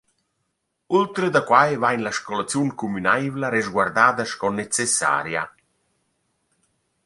[0.99, 5.43] Ultra da quai vain la scolaziun cumünaivla resguardada sco necessaria.